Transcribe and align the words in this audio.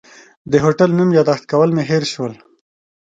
د 0.51 0.53
هوټل 0.63 0.89
نوم 0.97 1.09
یاداښت 1.17 1.43
کول 1.51 1.69
مې 1.75 1.83
هېر 1.89 2.03
شول. 2.13 2.33